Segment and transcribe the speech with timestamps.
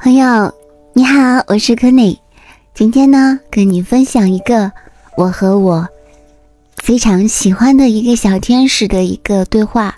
[0.00, 0.54] 朋友，
[0.92, 2.16] 你好，我是柯内。
[2.72, 4.70] 今天呢，跟你分享一个
[5.16, 5.88] 我和我
[6.76, 9.96] 非常喜欢的一个小天使的一个对话。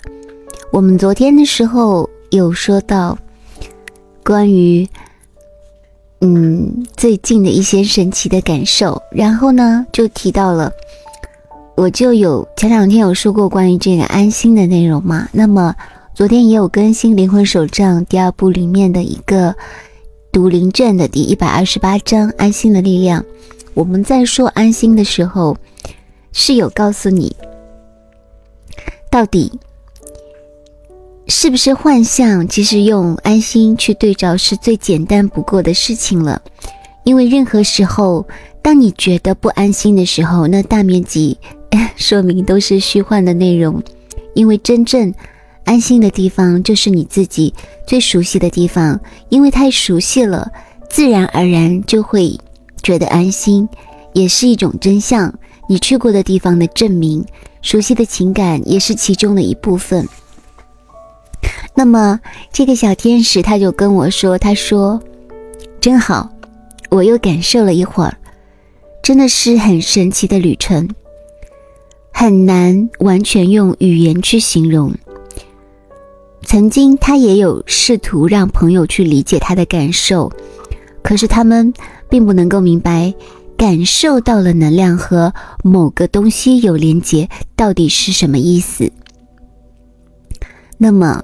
[0.71, 3.15] 我们昨天的时候有说到
[4.23, 4.89] 关于
[6.21, 10.71] 嗯最近的一些神奇的感受，然后呢就提到了，
[11.75, 15.29] 我就有前两天有说过关于这个安心的内容嘛。
[15.31, 15.75] 那么
[16.15, 19.55] 昨天也有更新《灵魂手账》第二部里面的一个。
[20.31, 23.21] 读灵阵的第一百二十八章《安心的力量》，
[23.73, 25.57] 我们在说安心的时候，
[26.31, 27.35] 是有告诉你，
[29.09, 29.51] 到底
[31.27, 32.47] 是不是幻象？
[32.47, 36.41] 其实用安心去对照是最简单不过的事情了。
[37.03, 38.25] 因为任何时候，
[38.61, 41.37] 当你觉得不安心的时候，那大面积
[41.97, 43.83] 说明都是虚幻的内容。
[44.33, 45.13] 因为真正。
[45.63, 47.53] 安心的地方就是你自己
[47.87, 48.99] 最熟悉的地方，
[49.29, 50.51] 因为太熟悉了，
[50.89, 52.37] 自然而然就会
[52.83, 53.67] 觉得安心，
[54.13, 55.33] 也是一种真相。
[55.69, 57.23] 你去过的地方的证明，
[57.61, 60.05] 熟悉的情感也是其中的一部分。
[61.73, 62.19] 那么
[62.51, 65.01] 这个小天使他就跟我说：“他说
[65.79, 66.29] 真好，
[66.89, 68.17] 我又感受了一会儿，
[69.01, 70.89] 真的是很神奇的旅程，
[72.11, 74.93] 很难完全用语言去形容。”
[76.43, 80.31] 曾经，他也有试图让朋友去理解他的感受，
[81.01, 81.73] 可是他们
[82.09, 83.13] 并不能够明白，
[83.55, 88.91] 感受到了能量和某个东西有连接到底是什么意思。
[90.77, 91.23] 那么，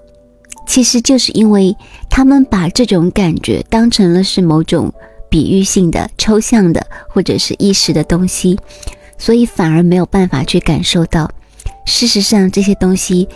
[0.66, 1.76] 其实就是因为
[2.10, 4.94] 他们把这种感觉当成了是某种
[5.30, 8.58] 比喻性的、抽象的或者是意识的东西，
[9.18, 11.30] 所以反而没有办法去感受到。
[11.86, 13.28] 事实上，这些东西。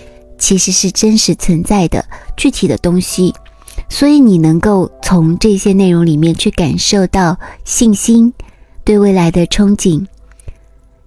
[0.42, 2.03] 其实是真实存在的
[2.36, 3.31] 具体的东西，
[3.88, 8.34] 所以你能够从这些内容里面去感受到信心，
[8.84, 10.07] 对未来的憧憬。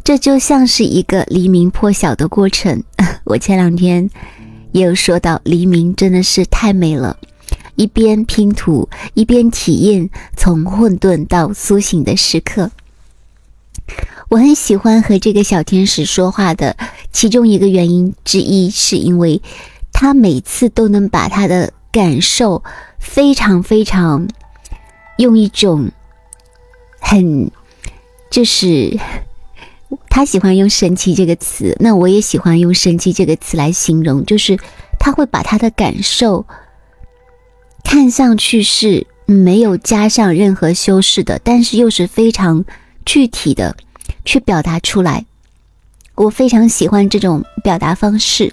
[0.04, 2.84] 这就像是一个黎明破晓的过程。
[3.24, 4.08] 我前两天
[4.70, 7.16] 也有说到，黎明真的是太美了，
[7.74, 12.70] 一边拼图一边体验从混沌到苏醒的时刻。
[14.28, 16.76] 我很喜欢和这个小天使说话的，
[17.12, 19.42] 其中一个原因之一，是因为
[19.92, 22.64] 他每次都能把他的感受
[22.98, 24.26] 非常非常
[25.18, 25.90] 用一种
[27.00, 27.50] 很，
[28.30, 28.98] 就是
[30.08, 34.58] 他喜欢用神奇这个词，那我也喜欢用神奇这个词来形容，就是
[34.98, 36.46] 他会把他的感受
[37.84, 42.64] 看上去是没有加上任何修饰的，但是又是非常
[43.04, 43.74] 具体的。
[44.24, 45.24] 去表达出来，
[46.14, 48.52] 我非常喜欢这种表达方式。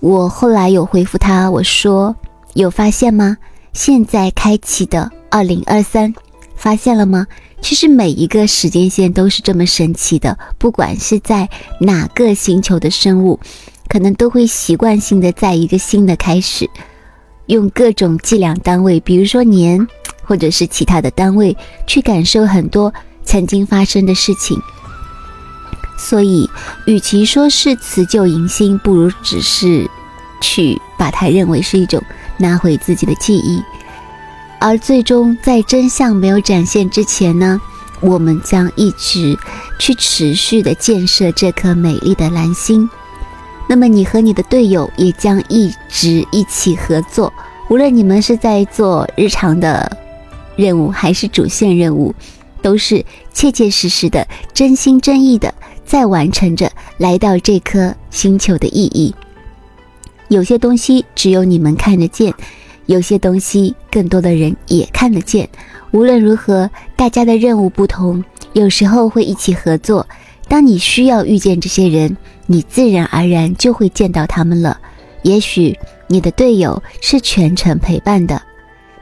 [0.00, 2.14] 我后来有回复他，我说
[2.52, 3.38] ：“有发现吗？
[3.72, 6.12] 现在开启的二零二三，
[6.56, 7.26] 发现了吗？
[7.62, 11.48] 其实每一个时间线都是这么神奇的，不管是在
[11.80, 13.40] 哪个星球的生物，
[13.88, 16.68] 可能都会习惯性的在一个新的开始，
[17.46, 19.86] 用各种计量单位，比如说年，
[20.22, 21.56] 或者是其他的单位，
[21.86, 22.92] 去感受很多
[23.24, 24.60] 曾经发生的事情。”
[25.96, 26.50] 所以，
[26.86, 29.88] 与其说是辞旧迎新，不如只是
[30.40, 32.02] 去把它认为是一种
[32.38, 33.62] 拿回自己的记忆。
[34.60, 37.60] 而最终，在真相没有展现之前呢，
[38.00, 39.38] 我们将一直
[39.78, 42.88] 去持续的建设这颗美丽的蓝星。
[43.68, 47.32] 那么，你和你的队友也将一直一起合作，
[47.68, 49.98] 无论你们是在做日常的
[50.56, 52.12] 任务还是主线任务，
[52.62, 55.52] 都是切切实实的、真心真意的。
[55.84, 59.14] 在完成着来到这颗星球的意义。
[60.28, 62.32] 有些东西只有你们看得见，
[62.86, 65.46] 有些东西更多的人也看得见。
[65.90, 68.24] 无论如何，大家的任务不同，
[68.54, 70.06] 有时候会一起合作。
[70.48, 74.80] 当你需要遇见这些人，你自然而然就会见到他们了。
[75.22, 78.40] 也许你的队友是全程陪伴的，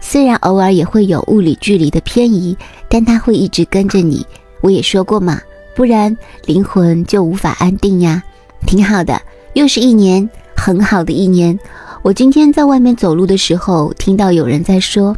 [0.00, 2.56] 虽然偶尔也会有物理距离的偏移，
[2.88, 4.26] 但它会一直跟着你。
[4.60, 5.40] 我也说过嘛。
[5.72, 6.14] 不然
[6.44, 8.22] 灵魂就无法安定呀，
[8.66, 9.22] 挺好的，
[9.54, 11.58] 又是一年很好的一年。
[12.02, 15.16] 我今天在外面走路的时候，听到有人在说，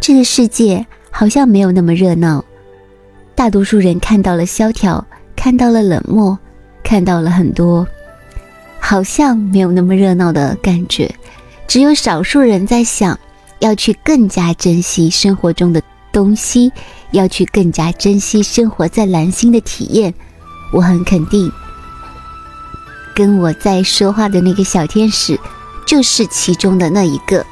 [0.00, 2.44] 这个世界好像没有那么热闹，
[3.34, 5.04] 大多数人看到了萧条，
[5.36, 6.36] 看到了冷漠，
[6.82, 7.86] 看到了很多
[8.80, 11.14] 好像没有那么热闹的感觉，
[11.68, 13.16] 只有少数人在想
[13.60, 15.82] 要去更加珍惜生活中的。
[16.12, 16.70] 东西
[17.10, 20.14] 要去更加珍惜生活在蓝星的体验，
[20.72, 21.50] 我很肯定，
[23.16, 25.36] 跟我在说话的那个小天使
[25.84, 27.44] 就是其中的那一个。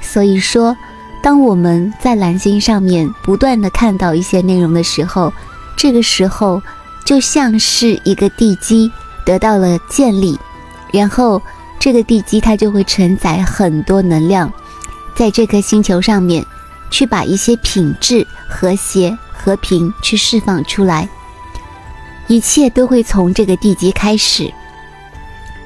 [0.00, 0.76] 所以说，
[1.20, 5.32] 当我们在蓝星上面不断的看到一些内容的时候，
[5.76, 6.62] 这个时候
[7.04, 8.92] 就像是一个地基
[9.26, 10.38] 得到了建立，
[10.92, 11.42] 然后
[11.78, 14.52] 这个地基它就会承载很多能量，
[15.14, 16.44] 在这颗星球上面
[16.90, 21.08] 去把一些品质、和谐、和平去释放出来，
[22.26, 24.52] 一切都会从这个地基开始。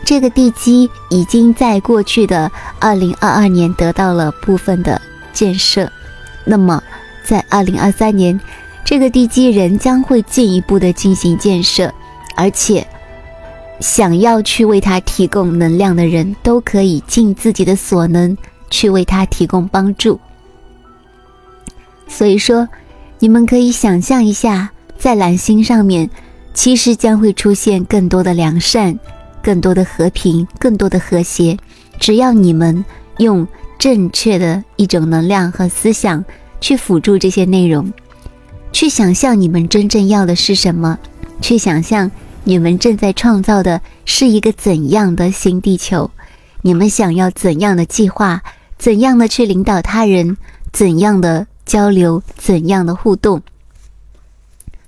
[0.04, 5.00] 这个地基已经在过去的二零二二年得到了部分的
[5.32, 5.90] 建设，
[6.44, 6.82] 那么
[7.24, 8.38] 在二零二三年，
[8.84, 11.92] 这个地基仍将会进一步的进行建设，
[12.34, 12.86] 而且
[13.82, 18.34] 想要去为他提供能量的人都可以尽自己的所能
[18.70, 20.18] 去为他提供帮助。
[22.08, 22.68] 所以说，
[23.18, 26.08] 你们可以想象一下，在蓝星上面，
[26.54, 28.98] 其实将会出现更多的良善。
[29.42, 31.56] 更多的和平，更多的和谐，
[31.98, 32.84] 只要你们
[33.18, 33.44] 用
[33.76, 36.24] 正确的一种能量和思想
[36.60, 37.92] 去辅助这些内容，
[38.70, 40.96] 去想象你们真正要的是什么，
[41.40, 42.08] 去想象
[42.44, 46.10] 你们正在创造的是一个怎样的新地球，
[46.62, 48.42] 你们想要怎样的计划，
[48.78, 50.36] 怎样的去领导他人，
[50.72, 53.42] 怎样的交流，怎样的互动。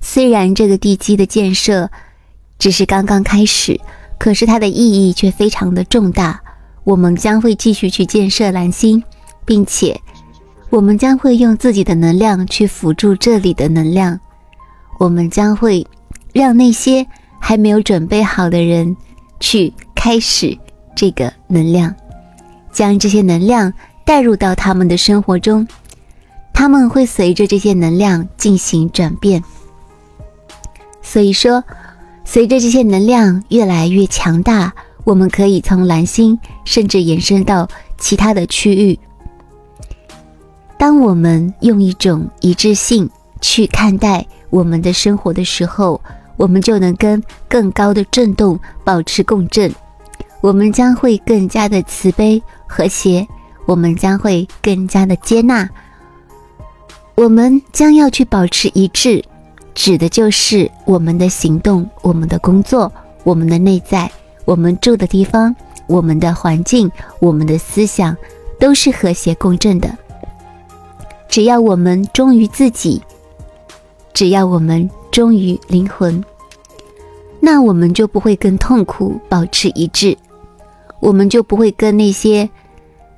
[0.01, 1.91] 虽然这个地基的建设
[2.59, 3.81] 只是刚刚开始。
[4.17, 6.41] 可是它的意义却非常的重大。
[6.85, 9.03] 我们将会继续去建设蓝星，
[9.45, 10.01] 并且
[10.71, 14.19] 我们将会用自己的能量去辅助这里的能量。
[14.99, 15.87] 我们将会
[16.33, 17.07] 让那些
[17.47, 18.97] 还没有准备好的人
[19.39, 20.57] 去开始
[20.97, 21.95] 这个能量，
[22.73, 23.71] 将这些能量
[24.03, 25.69] 带入到他们的生活中。
[26.55, 29.45] 他们会随着这些能量进行转变。
[31.03, 31.63] 所以说。
[32.27, 34.73] 随着这些能量越来越强大，
[35.05, 37.69] 我们可以从蓝星甚至延伸到
[37.99, 38.99] 其他的区域。
[40.79, 43.11] 当我们用一种一致性
[43.43, 46.01] 去看待我们的生活的时候，
[46.37, 49.73] 我们就能跟更高的振动保持共振。
[50.41, 53.27] 我们将会更加的慈悲和谐，
[53.67, 55.69] 我们将会更加的接纳，
[57.15, 59.25] 我们将要去保持一致。
[59.75, 62.93] 指的就是我们的行动、我们的工作、
[63.25, 64.11] 我们的内在、
[64.45, 65.55] 我们住的地方、
[65.87, 68.17] 我们的环境、我们的思想，
[68.61, 69.97] 都是和谐共振的。
[71.29, 73.03] 只要我们忠于自己，
[74.13, 76.25] 只要我们忠于灵魂，
[77.39, 80.19] 那我们就不会跟痛苦保持一致，
[80.99, 82.51] 我们就不会跟那些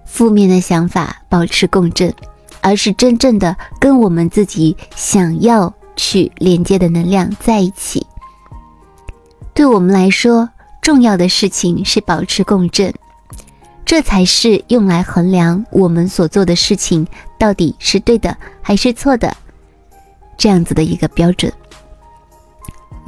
[0.05, 2.13] 负面的想法保持共振，
[2.61, 5.73] 而是真正的跟我们自己想要。
[5.99, 8.07] 去连接的能量在一起，
[9.55, 10.51] 对我们来说，
[10.83, 12.93] 重要的事情是保持共振，
[13.87, 17.07] 这才是用来衡量我们所做的事情
[17.39, 19.35] 到底是对的还是错的，
[20.37, 21.51] 这样子的一个标准。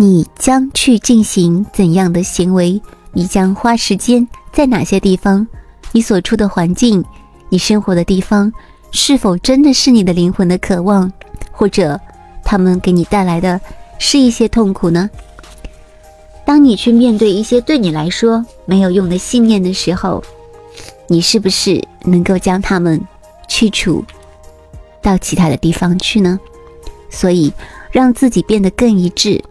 [0.00, 2.80] 你将去进行怎样的行为？
[3.12, 5.44] 你将花时间在哪些地方？
[5.90, 7.04] 你所处的环境，
[7.48, 8.52] 你生活的地方，
[8.92, 11.12] 是否真的是你的灵魂的渴望，
[11.50, 12.00] 或者？
[12.44, 13.60] 他们给你带来的
[13.98, 15.10] 是一些痛苦呢？
[16.46, 20.22] 当你去面对一些对你来说没有用的信念的时候，
[21.08, 23.04] 你是不是能够将它们
[23.48, 24.04] 去除
[25.02, 26.38] 到其他的地方去呢？
[27.10, 27.52] 所以，
[27.90, 29.42] 让自己变得更一致，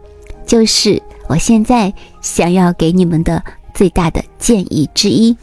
[0.48, 3.40] 就是我现在想要给你们的
[3.72, 5.36] 最大的建议之一。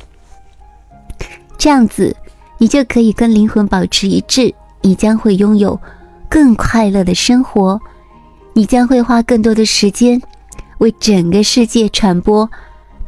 [1.57, 2.13] 这样子，
[2.57, 5.79] 你就可以跟灵魂保持一致，你将会拥有。
[6.27, 7.79] 更快乐的生活，
[8.53, 10.21] 你将会花更多的时间
[10.79, 12.49] 为整个世界传播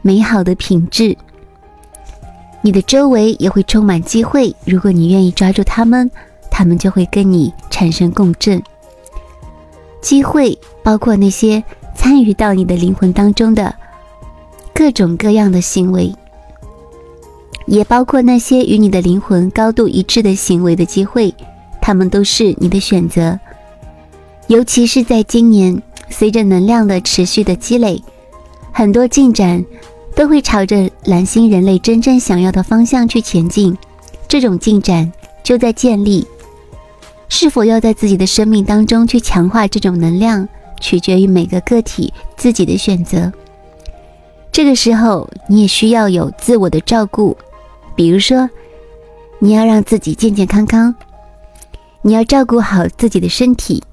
[0.01, 1.17] 美好的品质。
[2.61, 6.09] 你的周围也会充满机会，如果你愿意抓住他们，
[6.49, 8.61] 他们就会跟你产生共振。
[9.99, 11.61] 机会包括那些
[12.07, 13.75] 参与到你的灵魂当中的
[14.73, 16.15] 各种各样的行为，
[17.65, 21.35] 也包括那些与你的灵魂高度一致的行为的机会。
[21.81, 23.37] 他们都是你的选择，
[24.47, 28.01] 尤其是在今年，随着能量的持续的积累，
[28.71, 29.65] 很多进展
[30.15, 33.77] 都会朝着蓝星人类真正想要的方向去前进。
[34.29, 35.11] 这种进展
[35.43, 36.25] 就在建立，
[37.27, 40.47] 是否要在自己的生命当中去强化这种能量，
[40.79, 43.31] 取决于每个个体自己的选择。
[44.51, 47.37] 这个时候，你也需要有自我的照顾，
[47.95, 48.49] 比如说，
[49.39, 50.95] 你要让自己健健康康。
[52.01, 53.83] 你要照顾好自己的身体。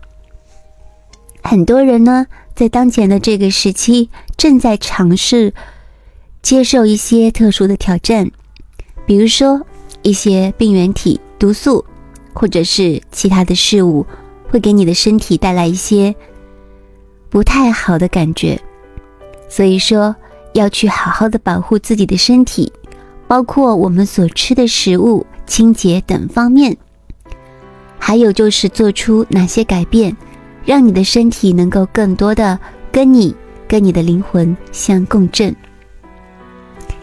[1.42, 5.52] 很多人呢，在当前的这个时期，正在尝试
[6.40, 8.30] 接受一些特殊的挑战，
[9.04, 9.66] 比如说
[10.02, 11.84] 一些病原体、毒素，
[12.32, 14.06] 或者是其他的事物，
[14.48, 16.14] 会给你的身体带来一些
[17.34, 18.56] 不太好的感觉。
[19.48, 20.14] 所以说，
[20.52, 22.72] 要去好好的保护自己的身体，
[23.26, 26.76] 包括我们所吃的食物、清洁等方面。
[27.98, 30.16] 还有就是做出哪些改变，
[30.64, 32.56] 让你的身体能够更多的
[32.92, 33.34] 跟你、
[33.66, 35.52] 跟你的灵魂相共振。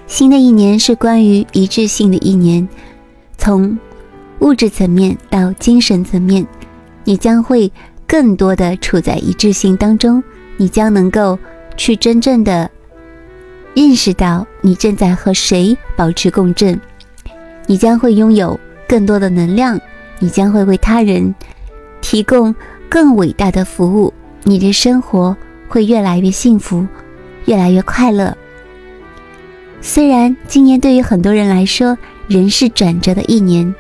[0.08, 2.66] 新的一年是关于一致性的一年，
[3.38, 3.78] 从
[4.40, 6.48] 物质层面到精神层面，
[7.04, 7.70] 你将会
[8.12, 10.22] 更多的处在一致性当中，
[10.58, 11.39] 你将能够
[11.77, 12.70] 去真正的
[13.74, 16.77] 认识到你正在和谁保持共振，
[17.68, 19.80] 你将会拥有更多的能量，
[20.20, 21.34] 你将会为他人
[22.01, 22.53] 提供
[22.89, 24.13] 更伟大的服务，
[24.44, 25.34] 你的生活
[25.70, 26.86] 会越来越幸福，
[27.46, 28.36] 越来越快乐。
[29.80, 33.74] 虽然今年对于很多人来说仍是转折的一年，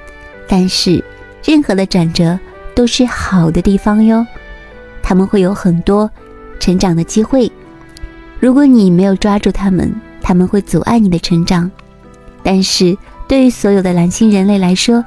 [0.47, 1.03] 但是
[1.43, 2.39] 任何的转折
[2.75, 4.25] 都是好的地方哟。
[5.01, 6.09] 他们会有很多
[6.59, 7.51] 成长的机会，
[8.39, 11.69] 如果你没有抓住他们，他们会阻碍你的成长。
[12.43, 12.97] 但是
[13.27, 15.03] 对于所有的蓝星人类来说，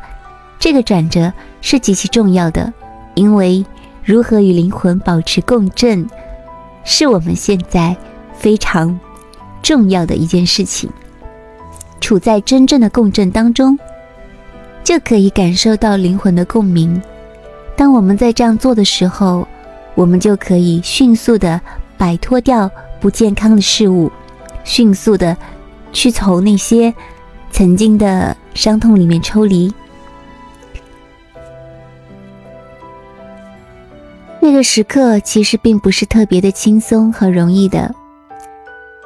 [0.59, 2.73] 这个转折是极其重要的，
[3.15, 3.65] 因为
[4.05, 6.09] 如何与灵魂保持共振，
[6.85, 7.97] 是我们现在
[8.37, 8.99] 非常。
[9.63, 10.91] 重要的一件事情，
[11.99, 13.79] 处在真正的共振当中，
[14.85, 17.01] 就可以感受到灵魂的共鸣。
[17.77, 19.47] 当我们在这样做的时候，
[19.95, 21.61] 我们就可以迅速的
[21.99, 24.11] 摆脱掉不健康的事物，
[24.63, 25.37] 迅速的
[25.93, 26.95] 去从那些
[27.51, 29.73] 曾经的伤痛里面抽离。
[34.41, 37.95] 那个时刻其实并不是特别的轻松和容易的。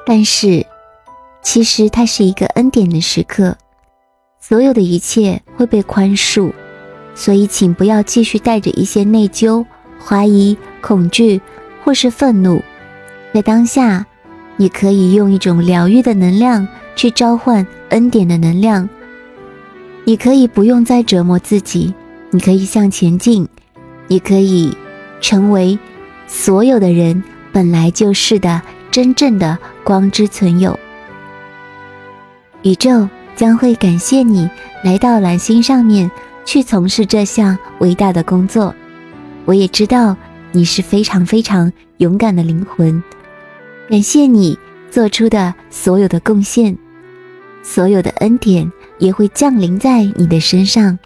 [0.05, 0.67] 但是，
[1.43, 3.57] 其实它是一个恩典的时刻，
[4.41, 6.53] 所有的一切会被宽恕，
[7.19, 9.67] 所以请不要继续带着一些内疚、
[9.99, 11.41] 怀疑、恐惧
[11.83, 12.63] 或是愤怒。
[13.35, 14.07] 在当下，
[14.57, 18.89] 你可以用一种疗愈的能量去召唤恩典的能量。
[20.05, 21.93] 你可以不用再折磨自己，
[22.31, 23.49] 你可以向前进，
[24.07, 24.73] 你可以
[25.21, 25.77] 成为
[26.29, 28.63] 所有的人本来就是的。
[28.91, 30.77] 真正的光之存有，
[32.63, 33.07] 宇宙
[33.37, 34.49] 将会感谢你
[34.83, 36.11] 来到蓝星上面
[36.49, 38.75] 去从事这项伟大的工作。
[39.45, 40.17] 我也知道
[40.51, 43.03] 你是非常非常勇敢的灵魂，
[43.91, 44.59] 感谢你
[44.91, 46.75] 做出的所有的贡献，
[47.63, 50.99] 所有的恩典也会降临在你的身上。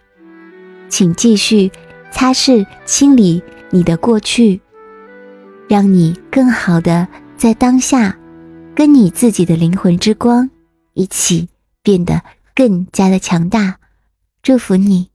[0.89, 1.73] 请继续
[2.13, 4.61] 擦拭清理你的过去，
[5.67, 7.09] 让你更好的。
[7.37, 8.17] 在当下，
[8.77, 10.49] 跟你自己的灵魂之光
[10.95, 11.49] 一起
[11.83, 12.23] 变得
[12.55, 13.79] 更加的强大。
[14.41, 15.09] 祝福你，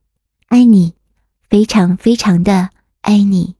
[0.47, 0.93] 爱你，
[1.49, 2.69] 非常非常的
[3.01, 3.56] 爱你。